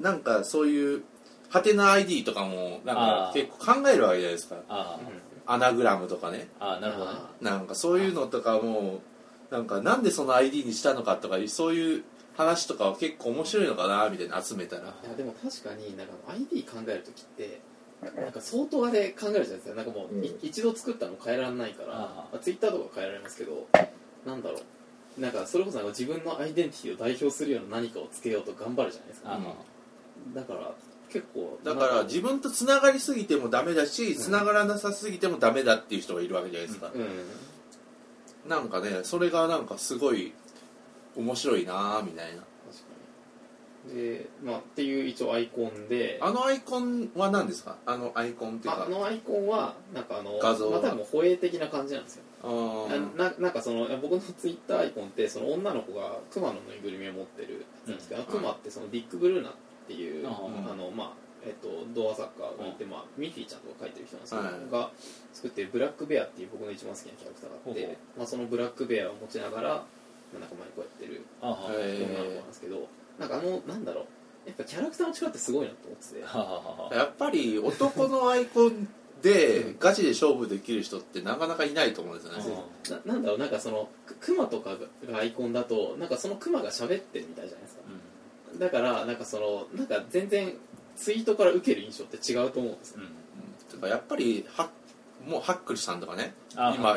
[0.00, 1.02] なんかそういう
[1.50, 4.56] ハテナ ID とかもなんか結構考えるわけじゃないですか。
[5.46, 6.48] アナグラムとかね。
[6.60, 7.18] ああなるほどね。
[7.40, 9.00] なんかそういうのとかも
[9.50, 12.04] なんかなんでその ID にしたのかとかそういう
[12.36, 14.82] 話とかは結構面白いのかなみたいな集めたら。
[14.82, 17.60] いやでも確かになんか ID 考える時って
[18.02, 19.74] なんか相当あれ考えるじゃないですか。
[19.74, 20.24] なんかもう、うん。
[20.24, 23.66] い一度作ったの変えられないからあまあ、ツイッターとか変えられますけど
[24.26, 24.62] なんだろう
[25.18, 29.32] なんかそれこそなんか自分のアイデンティティを代表するような何かをつけようと頑張るじゃないですか。
[29.32, 30.34] あうん。
[30.34, 30.72] だから
[31.10, 34.14] 結構だから自分とつながりすぎてもダメだしん。
[34.14, 38.50] つながらなさすぎてもダメだっていう人がいるわけじゃないですか、うん。
[38.50, 40.32] なんかねそれがなんかすごい
[41.16, 42.42] 面白いなみたいな。
[42.42, 42.48] 確か
[43.94, 46.18] でまあっていう一応アイコンで。
[46.20, 47.76] あのアイコンは何ですか？
[47.86, 48.84] あのアイコンっていうか。
[48.86, 50.80] あのアイコンはなんかあの画像は。
[50.80, 58.26] まあ多分保衛的な感じなんですよななんかその僕のツイッターアイコンってその女の子がクマのぬいぐるみを持ってるやつなんですけど、うん。
[58.26, 59.52] クマってそのディック・ブルーナっ
[59.88, 60.28] ていう、うん。
[60.28, 64.90] あのまあえっと、童話作家がいて、まあ、ミッフィーちゃんとか書いてる人なんですけど、はいが
[65.32, 74.04] 作ってるブラックベアっていう僕の一番好きなキャラクターがあってまあ、そのブラックベアを持ちながらなんか前にこうやってる女の子なんですけど、なんかあのなんだろう。
[74.46, 76.96] やっぱキャラクターの力ってすごいなと思ってて。
[76.96, 78.88] やっぱり男のアイコン
[79.22, 82.44] でガチで勝負できる人ってなかなかいないと思うんですよね。
[82.44, 84.76] うんななんだろうなんかそのククマとか
[85.10, 87.82] がアイコンだとなんかそのクマが喋ってるみたいじゃないですか。
[88.58, 90.54] だからなんかそのなんか全然
[90.96, 93.00] ツイートから受ける印象って違うと思うんですよ。
[93.02, 93.80] うん。
[93.80, 94.70] からやっぱりは
[95.26, 96.34] もうハックリさんとかね。
[96.56, 96.90] あ今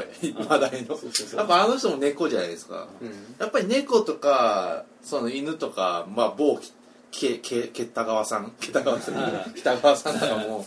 [0.47, 0.95] 話題の。
[0.95, 1.39] そうそうそう。
[1.39, 2.87] やっぱあの人も猫じゃないですか。
[3.01, 3.09] うん。
[3.39, 6.59] やっぱり猫とかその犬とか、まあ、某
[7.11, 8.53] けけけった川さん。
[8.59, 9.53] 北川さん。
[9.55, 10.65] 北川さんとかも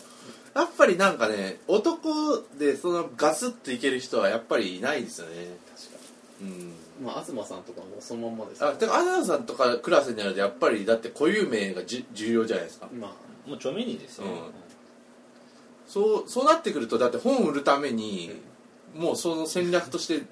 [0.55, 5.57] やっぱりなんかね男でそのガツッといける人はやっぱりいないですよね。
[5.77, 5.99] 確か
[6.43, 6.49] うん。
[6.49, 12.89] にまあ東さんとかもそのまんまですあてかアナウさんとかクラスになるとやっぱりだって固有名がじ重要じゃないですか。
[12.99, 13.49] まあ。
[13.49, 14.31] もうちょめにですよ、うん。
[15.87, 18.41] そうそうなってくるとだって本を売るために、
[18.97, 20.23] もうその戦略として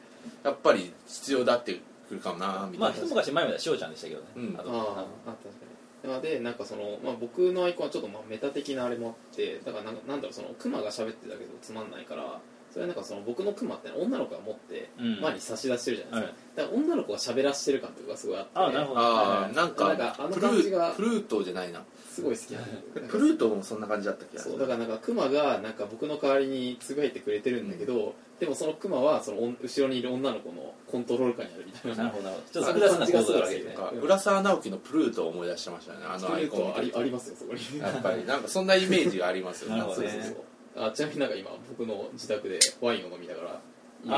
[0.44, 4.56] やっぱり必要だってくるかもなみたいな、まあ一昔前まではしおちゃんでしたけどね、うん。
[4.58, 5.61] あとあああ確かに
[6.02, 12.40] なのでなんかその、まあ、僕のアイコンはちょっとまあメタ的なあれもあってだからなんかなんだろうそのクマが喋ってるだけでつまんないから
[12.72, 15.20] それはなんかその僕のクマって女の子が持ってうん。
[15.20, 16.70] 前に差し出してるじゃないですか、はい。
[16.70, 18.50] だから女の子が喋らしてる感というかすごいあって。
[18.54, 19.00] あなるほど。
[19.00, 21.84] ああなんかなんかあのフル感じがフルートじゃないな。
[22.10, 22.60] すごい好きな
[23.08, 31.96] フルートもそんな感じだったっけそうだからなんかクマがなんか僕の代わりにつぶやいてくれてるんだけど、でもそのクマはその後ろにいる女の子のコントロール下にあるみたいな。
[31.96, 32.50] なるほどなるほど。
[32.50, 33.64] ちょっと複雑な構造ですね。
[33.66, 35.98] なんか浦沢直樹のプルートを思い出してましたね。
[36.08, 37.78] あのアイコンありありますよそこに。
[37.78, 40.34] やっぱりなんかそんなイメージがありますよなるほどね そうそう
[40.74, 40.84] そう。
[40.88, 43.60] あちなみになんか今僕の自宅でワインを飲みながら。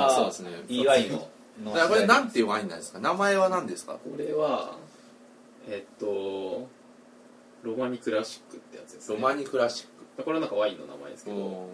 [0.06, 0.50] あそうですね。
[0.68, 3.00] いいワインをこれなんていうワインなんですか？
[3.00, 3.92] 名前は何ですか？
[3.94, 4.78] これは
[5.68, 6.66] えっと
[7.62, 11.68] ロマニクラシックってやつです、ね、ロマニクラシッこれはなんかワインの名前ですけど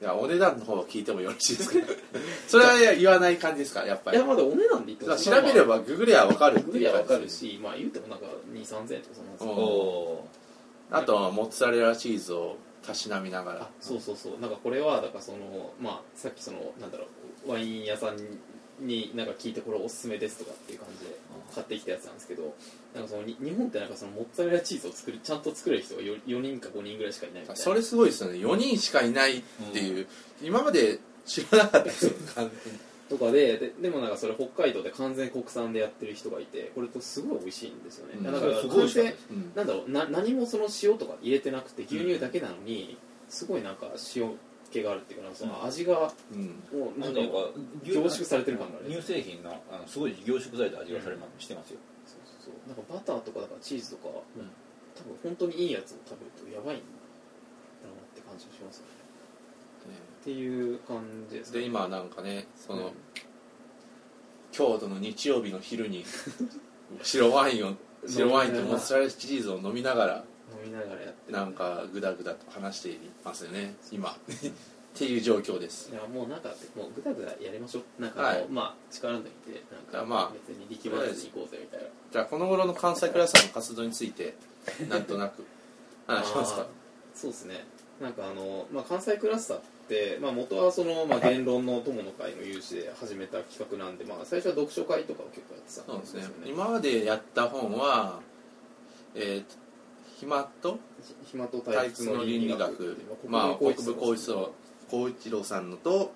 [0.00, 1.86] いやお値段の方は聞いてもよろしいですか？
[2.48, 3.84] それは言わない感じですか？
[3.84, 4.16] やっぱり。
[4.16, 9.54] いやまだお値段で言っても調べればググれば分かるググりゃわかるしまあ言うてもなんか2 3 0 0 0円とかそんなんですうんよ。
[9.54, 10.24] おお
[10.90, 13.60] あとはモッツァレラチーズをたしなみながら。
[13.62, 14.40] あそうそうそう。
[14.40, 17.06] なんかこれはだからそのまあさっきそのなんだろ
[17.46, 18.16] うワイン屋さん
[18.80, 21.14] になんか聞いてこれおすすめですとかっていう感じで
[21.54, 22.54] 買ってきたやつなんですけど
[22.94, 27.62] なんかそのに日本ってなんかそのモッツァレラチーズを作るちゃんと作れる人が 4, 4人か5人ぐらいしかいないみたいな。
[27.62, 28.38] それすごいですよね。
[28.38, 30.06] 4人しかいないっていう、
[30.42, 31.84] 今まで知らなかった。
[31.84, 32.78] ですよ完全に
[33.10, 38.22] とかでででもなんかそれ北海道で完全国産でやってる人がいてこれとすごい美味しいんですよね、うん。
[38.24, 39.52] だから完全うん。
[39.56, 42.96] なんだろうな何もその塩とか入れてなくて牛乳だけなのに、
[43.28, 44.30] すごいなんか塩
[44.70, 46.78] 気があるっていうかなんかその味がうん。
[46.78, 47.48] もうななんんかか
[47.82, 51.78] 凝縮されてる感がある乳製品のあのすごい凝縮された味がされましてますよ、
[52.50, 54.50] そうなんかバターとかだからチーズとか、ん。
[54.92, 59.00] 多分本当にいいやつを食べるとやばいんだなって感じがしますよね。
[60.20, 62.92] っていう感じですで今なんかねその、うん。
[64.52, 66.04] 京都の日曜日の昼に
[67.02, 67.74] 白ワインを
[68.06, 74.16] 白ワインとモッツァレラチーズを飲みながら飲みながらやってなんかグダグダと話していますよね今
[74.94, 75.90] っていう状況です。
[75.90, 78.02] いやもうなんかもうぐだぐだやりましょう。
[78.02, 78.46] なんか、はい。
[78.50, 81.86] まあ力抜いてなんかまあ別に力まずに行こうぜみたいな。
[82.12, 84.34] じゃあこの頃の関西クラスターの活動について
[84.90, 85.44] なんとなく
[86.06, 86.66] 話しますか？
[87.14, 87.64] そうですね。
[88.00, 96.22] なんかあの、まあ、関西クラスターって、まあ、元はその、まあ、言論の友の会の有志で始めた企画なんで、まあ、最初は読書会とかを結構やってたそうんですね。
[96.22, 98.20] よ今までやった本は
[99.14, 100.78] えー、暇と？
[101.26, 102.96] 暇と退屈の倫理学。
[103.26, 104.52] まあ国分光一郎
[104.90, 106.12] 光一郎さんのと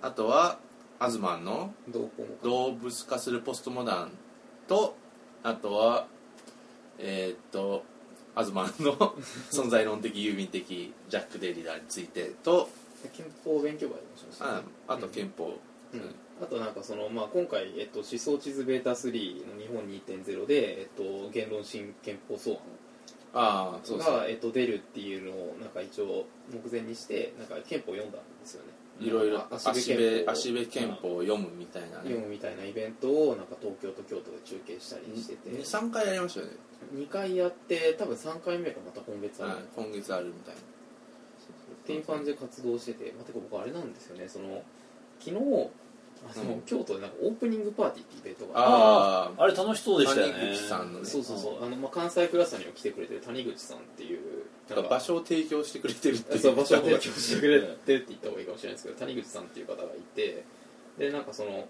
[0.00, 0.58] あとは
[0.98, 4.12] 東のどうこうも動物化するポストモダン
[4.66, 4.96] と
[5.42, 6.06] あとは
[6.98, 7.84] えーっと
[8.36, 8.96] 東の
[9.52, 12.68] 存在論的郵便的ジャック・デリダーについてと
[13.12, 15.58] 憲法勉強会もしました、ああと憲法、
[15.92, 16.14] うん。
[16.42, 22.54] あとなんかその、まあ、今回、えっと、思想地図ベータ3の日本2.0で、えっと、言論新憲法草あ
[23.34, 28.72] あそうです案が、えっと、出るっていうのをなんか一応目前にしてなんか憲法を読んだんですよね。
[29.00, 35.50] いろいろあ足足部憲法部足部憲法を読むみたいな読ねむみたいなイベントをなんか東京と京都で中継したりしてて。
[35.50, 36.52] 23回やりましたよね、
[36.94, 40.60] 2回やって多分3回目がまた今月ある、はい、今月あるみたいな。
[40.60, 44.28] っていう感じで活動してて、まあ、てか僕あれなんですよね。
[44.28, 44.62] その
[45.18, 45.70] 昨日
[46.26, 50.32] あの京都でなんかオープニングパーティーってイベントがああれ楽しそうでしたよね。
[50.32, 51.04] 谷口さんのね。
[51.04, 51.64] そうそうそう。
[51.64, 54.20] あの、まあ、関西クラスターにも来てくれてる谷口さんっていう
[54.68, 56.38] なんか場所を提供してくれてるっていう。
[56.40, 60.44] そう場所を提供してくれてって言った方がいいかもしれないですけど谷口さんっていう方がいて。
[60.98, 61.66] でなんかその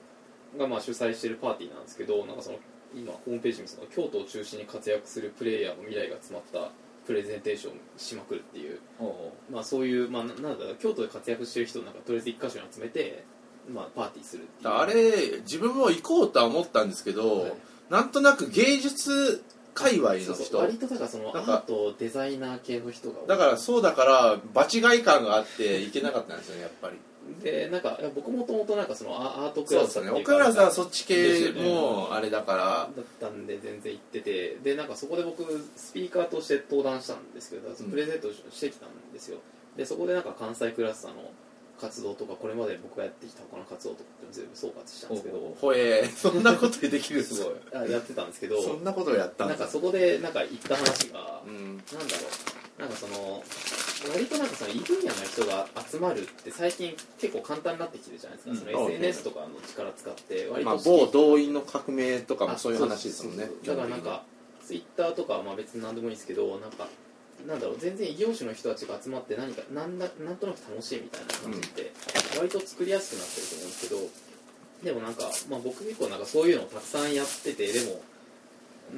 [0.58, 2.58] がまあ主催してるパーティーなんですけどなんかその
[2.94, 6.70] 今ホームページにその京都を中心に活躍するプレイヤーの未来が詰まった
[7.06, 9.10] プレゼンテーションしまくるっていう、おうお
[9.50, 9.52] う。
[9.52, 13.24] まあ、そういう、まあ、ななんだろう京都で活躍してる人をなんかとりあえず一箇所に集めて、
[13.72, 14.68] まあ、パーティーするっていう。
[14.70, 17.52] あれ自分も行こうとは思ったんですけど、はい。
[17.90, 19.42] なんとなく芸術
[19.74, 26.96] 界隈のそうそう人割とだからそのアートデザイナー系の人がだからそうだから場違い感があって行けなかったんですよねやっぱり。
[27.42, 32.88] でなんか僕もともとなんかそのアアートクそうですねラスだっていう奥村さんはそっち系もあれだから。
[32.94, 35.42] だったんで全然行っててでなんかそこで僕
[35.76, 37.90] スピーカーとして登壇したんですけどうん。
[37.90, 39.38] プレゼントしてきたんですよ。
[39.76, 41.30] でそこでなんか関西クラスターの
[41.80, 45.56] 活動とかこれまで僕がやってきた他の活動とかって全部総括したんですけど。
[45.60, 47.54] ほえ そんなことできるすごい。
[47.74, 48.62] あやってたんですけど。
[48.62, 49.56] そんなことをやったんだ。
[49.56, 51.76] なんかそこでなんか言った話がうん。
[51.76, 51.98] なんだろ
[52.78, 52.80] う。
[52.80, 53.42] なんかその
[54.12, 58.58] 割となんかその異分野の人が集まるって最近結構簡単になってきてるじゃないですか、うん。
[58.58, 63.48] その SNS とかの力使って割まあと某動員の革命とかもあそういう話ですもんね。
[63.64, 64.24] だからなんか
[64.66, 66.88] ツイッターとかはまあ別に何でもいいんですけどなんか
[67.46, 71.92] なんだろう全然異業種の人たちが集まって何かなんだなんとなく楽しいみたいな感じって
[72.36, 74.24] 割と作りやすくなってると思うんですけど
[74.84, 78.00] でもなんか、まあ、僕結構なんかそういうのをたくさんやっててでも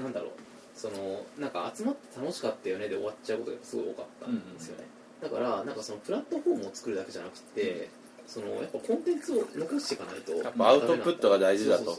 [0.02, 0.30] なんだろう
[0.74, 4.84] そのなんか集まって楽しかったよねで終わっちゃうことがすごい多かったんですよね、
[5.22, 7.88] だからなんかそのプラットフォームを作るだけじゃなくて
[8.26, 11.96] そのやっぱコンテンツを残していかないとやっぱアウトプットが大事だと。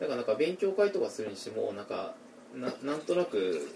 [0.00, 2.14] だからなんか勉強会とかするにしてもなんか
[2.54, 3.68] ななんとなく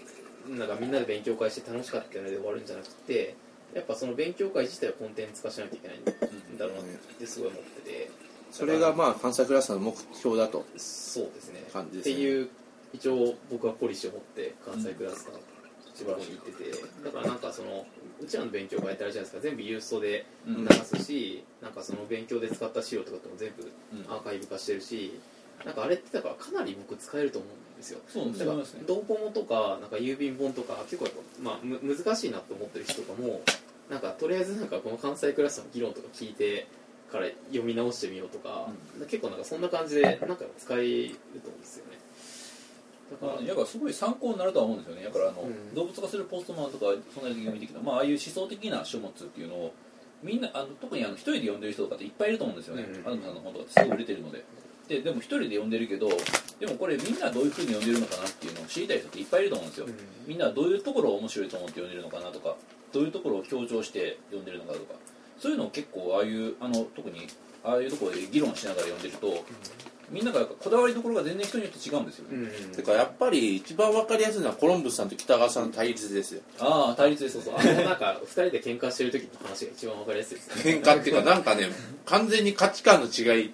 [0.49, 3.35] なんかみんなで勉強会して楽しかったよねで終わるんじゃなくて
[3.73, 6.05] やっぱその勉強会自体をコンテンツ化しないといけないん
[6.57, 6.85] だろうなっ
[7.19, 8.11] てすごい思ってて。
[8.51, 11.63] それがまあ関西クラスの目標だとそうですね。
[11.73, 12.15] 感じですね。
[12.15, 12.49] っていう
[12.93, 15.39] 一応僕はポリシーを持って関西クラスター
[15.93, 16.71] 千葉に行ってて
[17.03, 17.85] だからなんかその
[18.21, 19.41] うちらの勉強会ってあれじゃないですか。
[19.41, 20.57] 全部郵送でうん。
[20.63, 24.13] 流すし、なんかその勉強で使った資料とかっても全部うん。
[24.13, 25.19] アーカイブ化してるし
[25.65, 27.51] なんかあれってだからかなり僕使えると思う。
[27.51, 27.55] ん
[27.85, 27.99] ですよ。
[28.07, 28.83] そうだから思いますね。
[28.87, 33.41] ドーポモとかなんか郵便本とか結構やっぱ、まあ、む難しいなと思ってる人とかも
[33.89, 36.67] なんかとりあえずなんかこの関西クラスの議論とか聞いて
[37.11, 38.67] から読み直してみようとか、
[39.07, 41.09] 結構なんかそんな感じでなんか使える
[41.43, 41.99] と思うんですよね。
[43.11, 45.03] だからあのやっぱすごい参考になるとは思うんですよね。
[45.03, 45.75] だからあの、うん。
[45.75, 49.73] 動物化するポストマンとかそんなに読み的な、まあ、ああいう思想的な書物っていうのを
[50.23, 53.07] みんなあの特にあの一人で読んでる人とかっていっぱいいると思うんですよね、うん。
[53.07, 54.43] アダムさんの本とかってすごい売れてるので。
[54.87, 56.09] ででも一人で読んでるけど
[56.59, 59.93] でもこれみんなどういうふうに読んでるのかなっていうのを知りたい人っていっぱいいると思うんですよ、うん。
[60.27, 62.55] みんなはどういうところを面白いと思って読んでるのかなとか
[62.93, 64.95] どういうところを強調して読んでるのかとか。
[65.39, 67.27] そういうのを結構ああいうあの特に
[67.63, 69.43] ああいうところで議論しながら読んでると
[70.09, 76.41] みんながこだわりどころが全然人によって違うんですよね、うんてかやっぱり一番わかりやすいのはコロンブスさんと北川さんの対立ですよ。
[76.59, 77.43] ああ対立ですね。
[77.43, 77.71] そうそう。
[77.71, 80.37] あのなんか二人で喧嘩してる時の話が一番わかりやすい。
[80.37, 81.69] ですね喧嘩っていうかなんかね
[82.05, 83.51] 完全に価値観の違い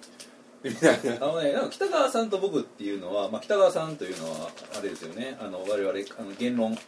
[0.62, 1.16] みたいな。
[1.16, 5.36] あのね、なんか北川さんと僕っていうのは、まあ、北川さんというのはあれですよね。
[5.40, 6.78] あの我々あの言論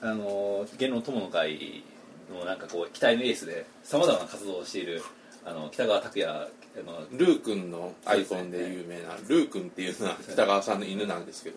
[0.00, 1.84] あの言論友の会
[2.32, 5.02] のなんかこう期待のエースでさまざまな活動をしている
[5.44, 6.48] あの北川拓也あ
[6.84, 11.56] のルー君のアイコンで有名なルー君っていうのは北川さんの犬なんですけど。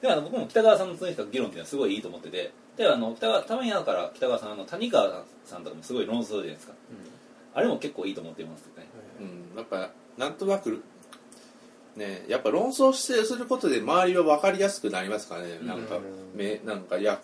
[0.01, 6.73] でもあの僕も北川さんの議論っていうのはすごいいいと思っててであの北川たまに会うから北川さんあの谷川さんとかもすごい論争じゃないですか。
[7.53, 8.87] あれも結構いいと思ってますね。
[9.19, 9.57] あうん。
[9.57, 10.81] やっぱなんとなく
[11.95, 16.03] ねやっぱ論争してすることで周りは分かりやすくなりますからねなんか、うん
[16.33, 17.19] めなんかや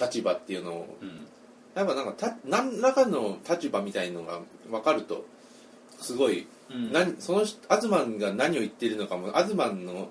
[0.00, 0.98] 立場っていうのを。
[1.00, 1.26] うん。
[1.74, 5.24] やっぱなんかた何らかの立場みたいのが分かると
[6.00, 6.92] すごい、うん。
[6.92, 10.08] 何その人東が何を言ってるのかも東の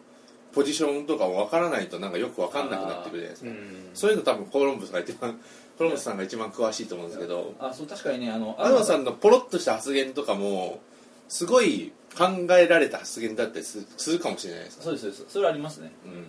[0.58, 3.50] ポジションとかも分からないとなんかよく分かんなくなってくるじゃないですか。
[3.50, 3.90] うん。
[3.94, 5.40] そういうの多分コロンブスが一番
[5.78, 7.54] コロンブスさんが一番詳しいと思うんですけど。
[7.60, 10.80] あそう確かにねあの東さんのポロッとした発言とかも
[11.28, 12.26] すごい考
[12.58, 15.26] えられた発言だったりすするかもしれないですそうですそうです。
[15.34, 15.92] それはありますね。
[16.04, 16.26] うん。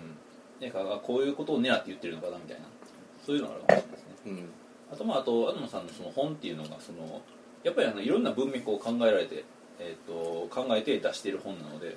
[0.61, 2.67] なんかあこういうことを狙って言ってるのかなみたいな。
[3.25, 4.09] そういうのがあるかもしれないですね。
[4.27, 4.49] うん。
[4.93, 7.23] あとまああと東さんのその本っていうのがその
[7.64, 9.45] やっぱりあのいろんな文脈を考えられて、
[9.81, 11.97] えー、と考えて出している本なので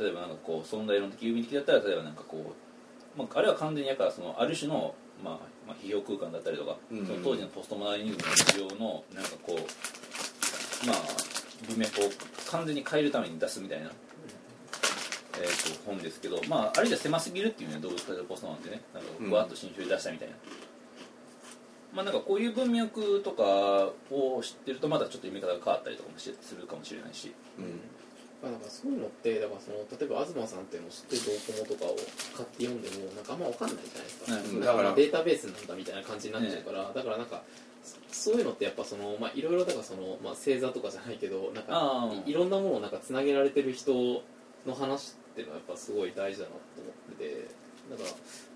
[0.00, 2.54] 例えばなんかこう存在論的郵便的だったら例えばなんかこ
[3.16, 5.34] う、まあ、あれは完全にやからそのある種の、まあ、
[5.68, 10.96] まあ批評空間だったりとか、うんその当時のポストモダニズムの需要のなんかこうまあ
[11.68, 12.04] 文脈を
[12.50, 13.90] 完全に変えるために出すみたいな、
[15.38, 20.34] えー、と本ですけど、まあ、あれじゃ狭すぎるっていうね動物化ポストなんでねなんかふわっと新種で出したみたいな、
[21.92, 23.42] まあなんかこういう文脈とか
[24.10, 27.80] を知ってるとまだちょっと読み方が変わったりとかもしするかもしれないし、うん
[28.42, 31.96] まあ、なんかそういうのってだからその例えば東さんっていうのを知ってるドコモとかを
[32.32, 37.42] 買って読んでもなんかあんま分かんないじゃないですか、うんだからデータベースなんだみたいな感じになっちゃうから、だからなんか
[37.84, 43.92] そそういうのってやっぱそのまあいろいろだからその、まあ、星座とかじゃないけどなんかいろんなものをなんかつなげられてる人
[44.66, 47.48] の話っていうのはやっぱすごい大事だなと思ってて
[47.90, 48.10] だから、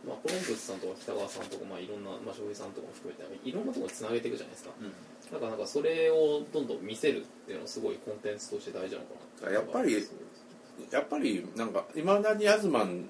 [0.08, 4.70] まあ、コロンブスさんとか北川さんとか、まあ、いろんな、まあ、翔平さんとかも含めていろんなところにつなげていくじゃないですか。
[4.80, 4.92] うん
[5.32, 9.06] だからなんかそれをどんどん見せるっていうのはすごいコンテンツとして大事なの
[9.42, 9.94] かなやっぱり
[10.90, 13.08] やっぱりなんかいまだにアズマン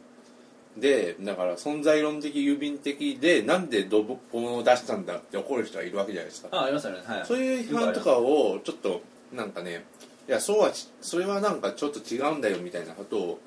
[0.76, 6.48] でだから存在論的郵便的でなんでドボコンを出したんだって怒る人がいるわけじゃないですか。
[6.50, 7.02] あありますよね。
[7.04, 7.26] はい。
[7.26, 9.84] そういう批判とかをちょっとなんかね
[10.28, 13.38] いやそうはちそれはなんかちょっと違うんだよみたいなことを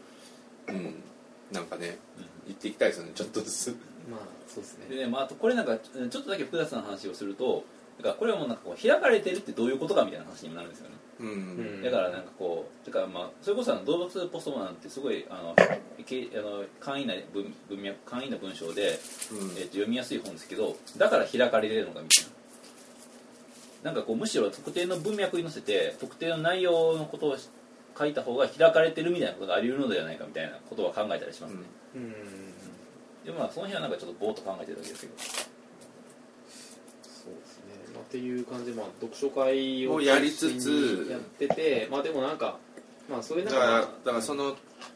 [0.70, 1.04] うん
[1.52, 1.98] なんかね
[2.46, 3.78] 言っていきたいですよねちょっとずつ。
[4.10, 4.96] まあそうですね。
[4.96, 7.66] でね、まあ、あとこれなんかちょっとだけ複雑な話をすると
[7.98, 10.96] だからこれはもうなんかこう開かれてるってどういうことかみたいな話にもなるんですよね。
[11.20, 11.32] うん、う
[11.80, 15.56] んだからなんかこうだからまあそれこそあの動物ポストモダンってすごいあの
[16.06, 19.00] けあの簡易な文文脈簡易な文章で、
[19.32, 19.48] うん。
[19.58, 22.32] えー、と読みやすい本ですけどだから開かれてるのかみたいな。
[23.84, 27.38] なんかこうむしろ特定の文脈に載せて特定の内容のことを
[27.98, 31.62] 書いた方が開かれてるみたいなことがあり得るのではないかみたいなことは考えたりしますね、
[31.96, 32.14] うん。
[33.26, 35.14] でまあその辺はなんかちょっとぼーっと考えてるだけですけど
[38.08, 42.58] っていう感じで、まあ、読書会ををやりつつやっててまあでもなんか
[43.10, 44.56] まあそういうだ中からだからその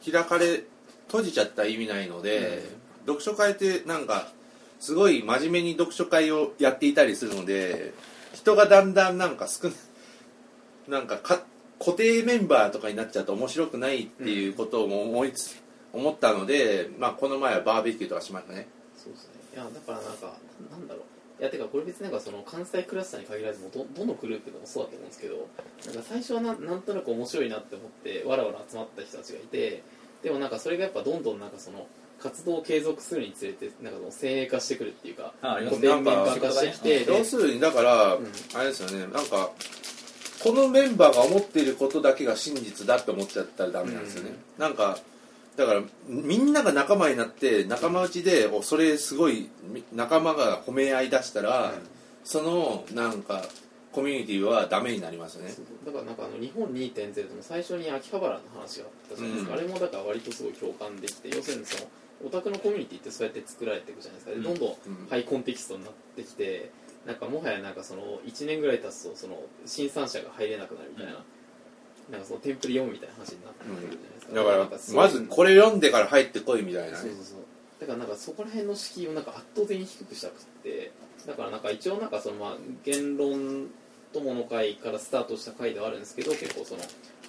[0.10, 0.63] 開かれ
[1.08, 2.63] 閉じちゃった意味ないので、
[3.06, 4.30] 読書会ってなんか
[4.80, 7.93] すごい真面目に読書会をやっていたりするので
[8.34, 9.67] 人がだんだんなんか少
[10.88, 11.43] ななんかか
[11.80, 15.62] 固定メンバーとかになっちゃうと面白くないっていうことを思いつ、
[15.93, 18.67] 思ったので、まあ、この前はバーベキューとかしましたね。
[18.97, 19.32] そうですね。
[19.56, 20.38] いやだからなんか
[20.71, 21.04] ななんだろう
[21.42, 25.48] いやてかこれ別になんかその関西クラスターに限らずもどどのグループでもそうだと思うんですけど
[25.88, 29.82] なんか最初はなんなんとなく面白いなって思ってわらわら集まった人たちがいて
[30.22, 31.88] でもなんかそれがやっぱどんどんなんかその
[32.22, 38.28] 活動を継続するにつれてなんかその先鋭化してくるっていうかああります固定メンバー化してきて要するにだから、うん。
[38.54, 39.12] あれですよね。
[39.12, 39.50] なんか
[40.44, 44.98] このメンバーが思っていることだけが真実だって思っちゃったらダメなんですよね、なんか
[45.56, 51.74] だからみんなが仲間になって仲間内でおそれすごいみ仲間が褒め合い出したら、
[52.24, 53.44] そのなんか
[53.92, 55.52] コミュニティはダメになりますよね。
[55.86, 59.60] だからなんかあの日本2.0でも最初に秋葉原の話があったじゃないですか、うん。
[59.60, 61.90] あれもだから割とすごい共感できて要するにその
[62.26, 64.36] オタクのコミュニティってそうやって作られていくじゃないですか。
[64.36, 65.08] でどんどんうん。
[65.10, 66.72] ハイコンテキストになってきて
[67.06, 71.24] なんかもはやなんかその1年ぐらい経つとその新参者が入れなくなるみたいな,、
[72.12, 76.97] なんかそのテンプレ読むみたいな話になってくるじゃないですか、だからまずこれ読んでから入ってこいみたいなね。
[76.97, 77.39] そうそうそう。
[77.82, 80.91] だからなんかそこら辺の敷居をなんか圧倒的に低くしたくって
[81.26, 83.69] だからなんか一応なんかそのまあ言論
[84.13, 86.82] 友の会からスタートした会ではあるんですけど結構その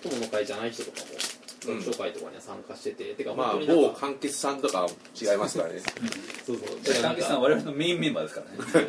[0.02, 4.86] 友の会じゃない人とかもうん読書会とかには参加してて、てかまあ某柑橘さんとか
[5.20, 5.80] 違いますからね。
[6.46, 6.80] そうそう。
[6.82, 8.86] で関係さんだ我々のメインメンバーですからね。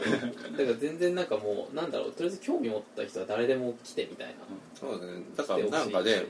[0.58, 4.34] から全然なんかもうなんだろうとりあえず興味持った人は誰でも来てみたいな。
[4.80, 5.24] そうですね。
[5.36, 6.26] だからなんかね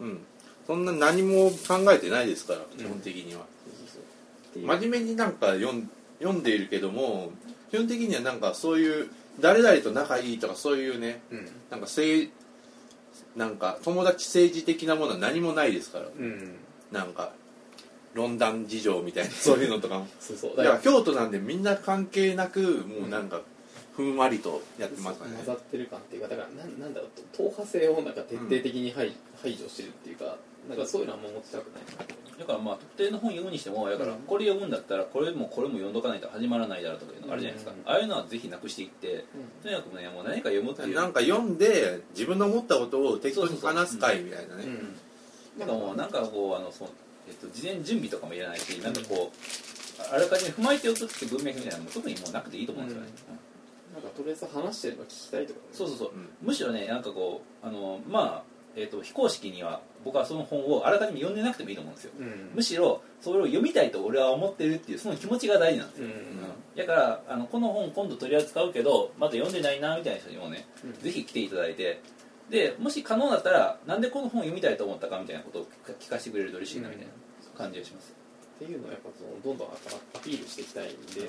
[0.00, 0.10] うんう。
[0.10, 0.18] ん。
[0.66, 4.02] そんな何も考えてないですから基本的には、そうそうそう
[4.50, 4.66] っていう。
[4.66, 7.32] 真面目になんか読ん読んでいるけども
[7.70, 9.10] 基本的にはなんかそういう
[9.40, 11.44] 誰々と仲いいとかそういうねうん。
[11.70, 12.30] なんか政
[13.36, 16.06] なんか友達政治的なものは何もないですから。
[16.06, 16.54] うん。
[16.90, 17.32] なんか
[18.14, 20.06] 論壇事情みたいな そういうのとかも。
[20.20, 20.56] そうそう。
[20.56, 23.40] だから京都なんでみんな関係なくもうなんか
[23.96, 25.36] ふんわりとやってますね。
[25.36, 30.36] 混ざってる感っていうかだからなんなんだろう党派性をなんか徹底的に排,、排除してるっていうか
[30.68, 31.82] なんかそういうのはあんま持ちたくない
[32.38, 34.18] だからまあ特定の本読むにしてもだからうん。
[34.22, 39.24] これ読むんだったらこれもこれも読んどかないと始まらないだろうとかいうのがあるじゃないですか、うんああいうのはぜひなくしていって
[39.62, 40.94] とにかくねもう何か読むっていう。
[40.94, 44.64] なんか読んで自分の思ったことを適当に話す会みたいなね。
[44.64, 44.96] うん。
[45.58, 46.90] なんかもうなんかこうあのその、
[47.28, 53.08] えっと、事前準備とかもいらないしなんかこうあらかじめ踏まえておくって文脈みたいなのも特にもうなくていいと思うんですよね、
[53.92, 54.02] うん。
[54.02, 55.66] なんかとりあえず話してるの聞きたいとかね。
[55.72, 56.28] そうそうそう、うん。
[56.42, 62.12] むしろねなんかこうあのまあ、えっと非公式には僕はその本をあらかじめ読んでなくてもいいと思うんですよ。
[62.18, 62.50] うん。
[62.54, 66.76] むしろそれを読みたいと俺は思ってるっていうその気持ちが大事なんですよ、うん。
[66.76, 70.92] だからあのこの本今度取り扱うけどまだ読んでないなみたいな人にもね、うん。
[70.94, 72.00] ぜひ来ていただいて。
[72.50, 75.66] でもし可能だったらなんでこの本読みたいと思ったかみたいなことを
[75.98, 77.12] 聞かせてくれると嬉しいなみたいな
[77.56, 78.14] 感じがします、
[78.62, 81.22] っていうのをやっぱそのどんどんアピールしていきたいんで、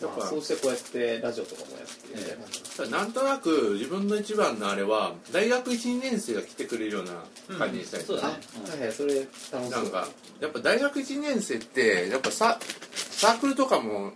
[0.00, 8.34] やっぱまあ、そうしてこうやってラジオとかもやってみたいな感じでなんとなく自分の一番のあれは大学12年生が来てくれるような感じにしたいですそうだね。
[8.66, 10.08] あはいはいそれ楽しそうなんか
[10.40, 12.58] やっぱ大学1年生ってやっぱサ
[12.92, 14.12] サークルとかも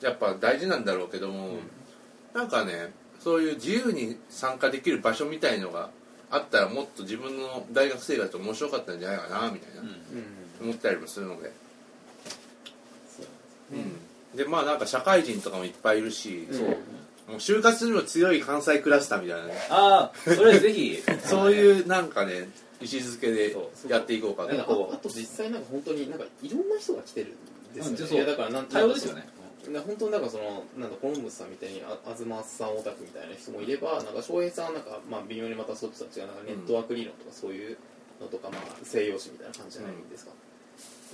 [0.00, 1.56] やっぱ大事なんだろうけども、
[2.34, 5.90] なんかねそういう自由に参加できる場所みたいのが
[6.30, 9.94] あったらもっと自分の大学生活面白かったんじゃないかなみたいな、うんうん。
[10.60, 11.52] 思ったりもするので、
[13.70, 13.90] ですね
[14.32, 14.36] うん。
[14.36, 16.58] でまあなんか社会人とかもいっぱいいるし、うん。
[16.58, 16.68] そう。
[16.68, 19.54] もう就活にも強い関西クラスターみたいなね。
[19.70, 21.02] ああそれぜひ。
[21.24, 22.48] そういうなんかね
[22.80, 23.56] 位置づけで
[23.88, 24.66] やっていこうかなああ
[24.98, 29.26] と実際なんか本当になんかいろんな人が来てるんですよね、いやだからなん多様ですよね。
[29.72, 37.78] な本当になんかそのなんだコロンブスさんみたいにあ東さんオタクみたいな人もいればなんか翔平さんはなんかまあ微妙にまたそっちとは違うなんかネットワーク理論とかそういう
[38.20, 40.32] のとかまあ西洋史みたいな感じじゃないですか、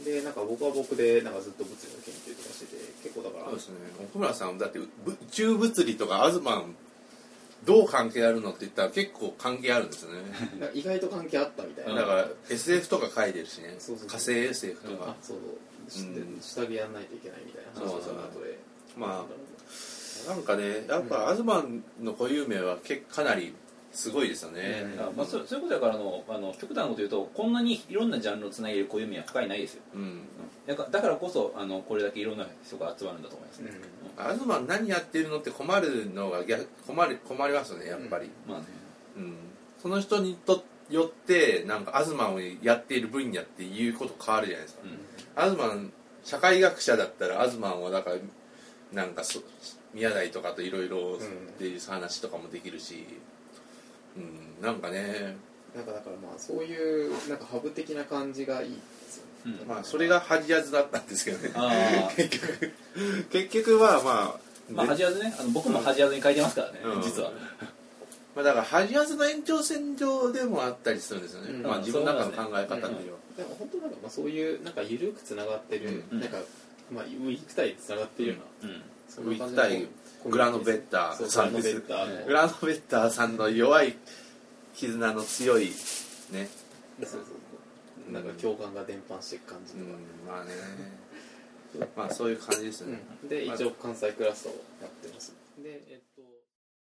[0.05, 3.45] でなんか僕は僕でなんかずっと物理の研究とかしてて結構だから。
[3.47, 3.75] そうですね。
[4.01, 4.89] 奥村さんだって宇
[5.31, 6.77] 宙物理とかアズマン
[7.65, 10.21] どう関係あるのって言ったら結構関係あるんですよね。
[10.75, 11.95] 意外と関係あったみたいな。
[11.95, 13.77] だから SF とか書いてるしね。
[13.79, 15.11] そうそう火星 SF とか。
[15.11, 15.39] あそう
[15.89, 16.39] そう、うん。
[16.41, 17.81] 下着やんないといけないみたいな。
[17.81, 18.59] 話の後で
[18.97, 19.27] ま
[20.29, 23.55] なんかねやっぱアズマンの固有名は結かなり
[23.93, 25.01] すごいですよね、うん。
[25.01, 29.83] あまあ、そういうことだからあのあの極端なこと言うとこんなにいろんなジャンルをつなげる小弓は他にないですよ。
[29.95, 30.21] うん。
[30.67, 33.71] だからだからこそあのこれだけいろんな人が集まるんだと思いますね、
[34.17, 38.67] アズマン何やってるのって困るのが逆困る困りますねやっぱり、まあね。
[39.17, 39.35] うん。
[39.83, 45.45] その人にとよってなんかアズマンをやっている分野っていうこと変わるじゃないですか、うん。
[45.45, 48.17] アズマン社会学者だったらアズマンはだから
[48.93, 49.41] なんかそ
[49.95, 51.19] 宮台とかといろいろっ
[51.59, 53.07] ていう話とかもできるし、
[54.17, 55.37] うん、なんかね。
[55.75, 58.77] なんかだからまあそういうなんかハブ的な感じがいいで
[59.09, 59.69] すよね、うん。
[59.69, 61.53] まあそれがハジヤズだったんですけどね。
[61.55, 62.11] あ
[63.31, 64.41] 結局はまあ、あ
[64.73, 65.35] まあで恥やずね。
[65.39, 67.03] あの僕も恥やずに書いてますからね、うん。
[67.03, 67.33] 実は。
[68.35, 71.63] まあ、だからハジヤズの延長線上でもあったりするんですよね、うん。
[71.63, 72.91] まあ、自分の中の考え方では、
[73.37, 76.21] だから本当なんかまあそういうなんか緩くつながってる、うん。
[76.21, 76.39] なんか
[76.91, 78.83] まあウィークタイでつながってるような、うん。
[79.09, 79.89] そんな感じのウィークタイ
[80.27, 82.21] グラノベッターさんですラノベッター。
[82.21, 83.97] のグラノベッターさんの弱い
[84.75, 85.67] 絆の強い
[86.33, 86.49] ね。
[87.03, 87.19] そうそ
[88.09, 89.99] うなんか共感が伝播していく感じうんとか、
[90.37, 90.51] まあね。
[91.97, 93.29] まあそういう感じですね、うん。
[93.29, 95.33] で一応関西クラスをやってます。
[95.59, 96.10] で、えっ